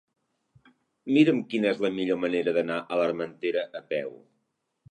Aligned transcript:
Mira'm 1.17 1.41
quina 1.51 1.69
és 1.73 1.83
la 1.87 1.93
millor 1.99 2.19
manera 2.23 2.55
d'anar 2.57 2.81
a 2.81 2.99
l'Armentera 3.01 3.69
a 3.81 3.87
peu. 3.95 4.13